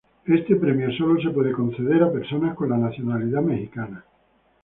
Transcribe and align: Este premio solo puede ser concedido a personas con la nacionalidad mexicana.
Este 0.25 0.55
premio 0.55 0.91
solo 0.97 1.19
puede 1.31 1.49
ser 1.49 1.57
concedido 1.57 2.05
a 2.07 2.11
personas 2.11 2.55
con 2.55 2.69
la 2.71 2.77
nacionalidad 2.77 3.41
mexicana. 3.43 4.03